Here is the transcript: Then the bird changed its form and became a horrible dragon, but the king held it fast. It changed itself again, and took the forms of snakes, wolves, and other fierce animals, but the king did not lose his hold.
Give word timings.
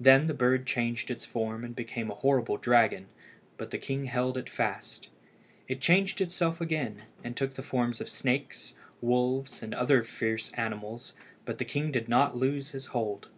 Then 0.00 0.28
the 0.28 0.32
bird 0.32 0.66
changed 0.66 1.10
its 1.10 1.26
form 1.26 1.62
and 1.62 1.76
became 1.76 2.10
a 2.10 2.14
horrible 2.14 2.56
dragon, 2.56 3.08
but 3.58 3.70
the 3.70 3.76
king 3.76 4.06
held 4.06 4.38
it 4.38 4.48
fast. 4.48 5.10
It 5.68 5.82
changed 5.82 6.22
itself 6.22 6.62
again, 6.62 7.02
and 7.22 7.36
took 7.36 7.52
the 7.52 7.62
forms 7.62 8.00
of 8.00 8.08
snakes, 8.08 8.72
wolves, 9.02 9.62
and 9.62 9.74
other 9.74 10.02
fierce 10.04 10.50
animals, 10.54 11.12
but 11.44 11.58
the 11.58 11.66
king 11.66 11.92
did 11.92 12.08
not 12.08 12.34
lose 12.34 12.70
his 12.70 12.86
hold. 12.96 13.28